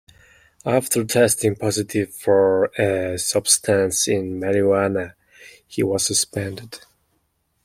After 0.65 1.03
testing 1.05 1.55
positive 1.55 2.11
for 2.11 2.71
a 2.75 3.19
substance 3.19 4.07
in 4.07 4.39
marijuana, 4.39 5.13
he 5.67 5.83
was 5.83 6.07
suspended. 6.07 6.79